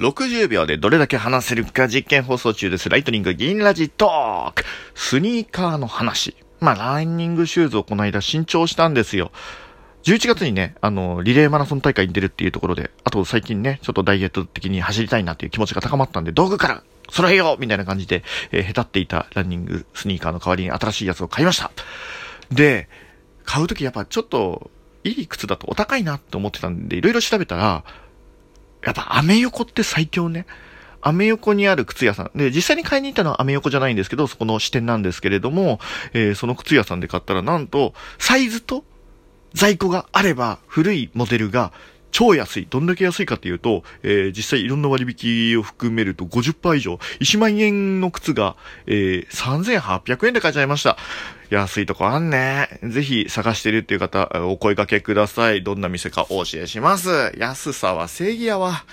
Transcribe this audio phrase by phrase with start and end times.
[0.00, 2.88] 60秒でどれだけ話せるか実験放送中です。
[2.88, 6.34] ライトニング銀ラジトークスニーカーの話。
[6.58, 9.30] まあ、ランニングシューズをこの間新調したんですよ。
[10.04, 21.70] 11月にね、あの、リレーマラソン大会に出るっていうところで、あと最近ね、ちょっとダイエット的に走りたいなっていう気持ちが高まったんで、道具から揃えようみたいな感じで、えー、へたっていたランニングスニーカーの代わりに新しいやつを買いました。
[22.50, 22.88] で、
[23.44, 24.70] 買うときやっぱちょっと、
[25.04, 27.84] いい靴だとお高いなって思ってたんで、いろいろ調べたら、
[28.84, 30.46] やっぱアメ横って最強ね。
[31.02, 32.38] アメ横にある靴屋さん。
[32.38, 35.80] で、実際に買いに行ったのはアメ横じゃないんですけど、そこの支店なんですけれども、
[36.12, 38.84] えー、その靴屋さんで買ったら、なんと、サイズと
[39.54, 41.72] 在庫があれば、古いモデルが
[42.10, 42.66] 超安い。
[42.68, 46.94] どんだけ安いかっていうと、えー、実際いろんな割引を含めると50%以上。
[47.20, 50.96] 1万円の靴が、えー、3800円で買えちゃいました。
[51.50, 52.80] 安いとこあんね。
[52.82, 55.62] ぜひ探してるっていう方、お声掛けください。
[55.62, 57.32] どんな店かお教えします。
[57.36, 58.84] 安さは正義やわ。